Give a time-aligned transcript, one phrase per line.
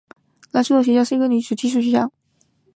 [0.51, 2.11] 莎拉的学校是间女子寄宿学校。